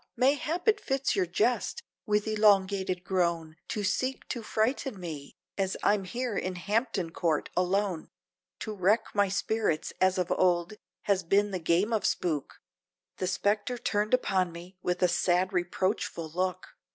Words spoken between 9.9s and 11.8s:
as of old has been the